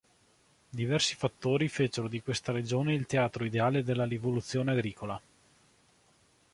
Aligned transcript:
Diversi 0.69 1.15
fattori 1.15 1.67
fecero 1.67 2.07
di 2.07 2.23
questa 2.23 2.51
regione 2.51 2.95
il 2.95 3.05
teatro 3.05 3.45
ideale 3.45 3.83
della 3.83 4.05
rivoluzione 4.05 4.71
agricola. 4.71 5.21